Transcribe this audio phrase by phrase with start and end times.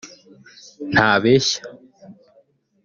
[0.91, 1.59] Ntabeshya